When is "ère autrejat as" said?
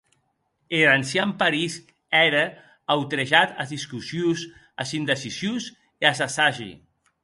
2.21-3.71